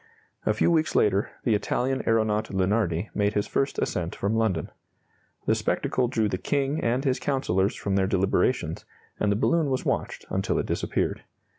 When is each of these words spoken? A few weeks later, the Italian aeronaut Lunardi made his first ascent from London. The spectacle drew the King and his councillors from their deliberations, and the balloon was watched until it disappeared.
A 0.47 0.53
few 0.55 0.71
weeks 0.71 0.95
later, 0.95 1.29
the 1.43 1.53
Italian 1.53 2.01
aeronaut 2.09 2.49
Lunardi 2.51 3.11
made 3.13 3.35
his 3.35 3.45
first 3.45 3.77
ascent 3.77 4.15
from 4.15 4.33
London. 4.35 4.71
The 5.45 5.53
spectacle 5.53 6.07
drew 6.07 6.27
the 6.27 6.39
King 6.39 6.83
and 6.83 7.03
his 7.05 7.19
councillors 7.19 7.75
from 7.75 7.95
their 7.95 8.07
deliberations, 8.07 8.83
and 9.19 9.31
the 9.31 9.35
balloon 9.35 9.69
was 9.69 9.85
watched 9.85 10.25
until 10.31 10.57
it 10.57 10.65
disappeared. 10.65 11.21